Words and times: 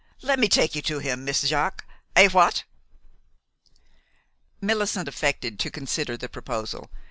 "Let 0.23 0.39
me 0.39 0.47
take 0.49 0.73
you 0.73 0.81
to 0.81 0.97
him, 0.97 1.23
Miss 1.25 1.47
Jaques 1.47 1.85
Eh, 2.15 2.27
what?" 2.29 2.63
Millicent 4.59 5.07
affected 5.07 5.59
to 5.59 5.69
consider 5.69 6.17
the 6.17 6.27
proposal. 6.27 6.89